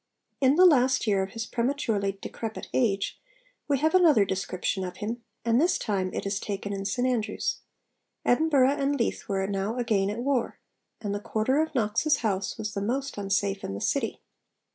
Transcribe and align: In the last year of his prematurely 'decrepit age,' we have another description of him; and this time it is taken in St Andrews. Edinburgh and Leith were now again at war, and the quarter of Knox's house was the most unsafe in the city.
In 0.39 0.55
the 0.55 0.65
last 0.65 1.05
year 1.05 1.21
of 1.21 1.33
his 1.33 1.45
prematurely 1.45 2.13
'decrepit 2.19 2.67
age,' 2.73 3.21
we 3.67 3.77
have 3.77 3.93
another 3.93 4.25
description 4.25 4.83
of 4.83 4.97
him; 4.97 5.23
and 5.45 5.61
this 5.61 5.77
time 5.77 6.11
it 6.11 6.25
is 6.25 6.39
taken 6.39 6.73
in 6.73 6.85
St 6.85 7.07
Andrews. 7.07 7.59
Edinburgh 8.25 8.77
and 8.79 8.99
Leith 8.99 9.29
were 9.29 9.45
now 9.45 9.77
again 9.77 10.09
at 10.09 10.17
war, 10.23 10.57
and 11.01 11.13
the 11.13 11.19
quarter 11.19 11.61
of 11.61 11.75
Knox's 11.75 12.17
house 12.25 12.57
was 12.57 12.73
the 12.73 12.81
most 12.81 13.19
unsafe 13.19 13.63
in 13.63 13.75
the 13.75 13.79
city. 13.81 14.23